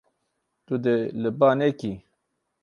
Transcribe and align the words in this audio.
Tu 0.65 0.75
dê 0.83 0.97
li 1.21 1.29
ba 1.39 1.49
nekî. 1.59 1.93